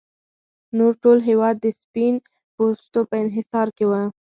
نور 0.77 0.93
ټول 1.03 1.17
هېواد 1.29 1.55
د 1.59 1.65
سپین 1.81 2.15
پوستو 2.55 2.99
په 3.09 3.15
انحصار 3.23 3.67
کې 3.77 3.85
و. 3.87 3.91